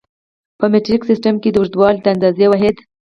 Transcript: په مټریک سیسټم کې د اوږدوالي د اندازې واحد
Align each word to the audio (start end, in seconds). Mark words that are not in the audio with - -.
په 0.59 0.65
مټریک 0.71 1.01
سیسټم 1.09 1.35
کې 1.41 1.49
د 1.51 1.55
اوږدوالي 1.59 1.99
د 2.01 2.07
اندازې 2.13 2.45
واحد 2.49 2.75